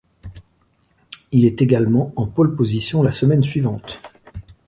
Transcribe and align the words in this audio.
Il 1.31 1.45
est 1.45 1.61
également 1.61 2.11
en 2.15 2.25
pôle 2.25 2.55
position 2.55 3.03
la 3.03 3.11
semaine 3.11 3.43
suivante. 3.43 3.99